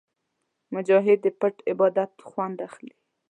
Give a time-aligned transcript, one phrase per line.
[0.73, 2.93] مجاهد د پټ عبادت خوند اخلي.